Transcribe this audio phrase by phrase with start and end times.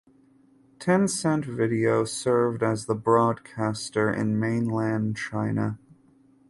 [0.79, 5.77] Tencent Video served as the broadcaster in mainland China.